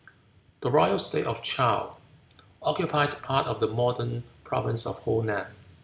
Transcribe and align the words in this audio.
The 0.61 0.71
royal 0.71 0.97
state 0.97 1.27
of 1.27 1.43
Chow 1.43 1.97
occupied 2.63 3.21
part 3.21 3.45
of 3.45 3.59
the 3.59 3.67
modern 3.67 4.23
province 4.43 4.87
of 4.87 4.97
Honan. 5.03 5.45